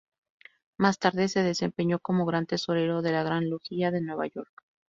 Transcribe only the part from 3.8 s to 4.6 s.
de Nueva York.